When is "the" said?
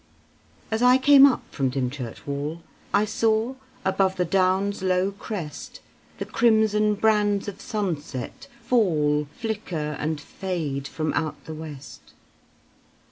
4.15-4.25, 6.17-6.25, 11.45-11.53